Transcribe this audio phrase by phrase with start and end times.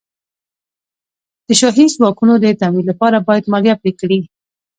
[1.47, 4.19] د شاهي ځواکونو د تمویل لپاره باید مالیه پرې کړي.